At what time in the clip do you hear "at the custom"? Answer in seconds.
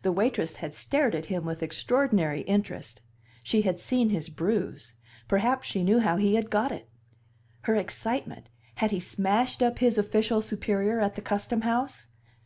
11.02-11.60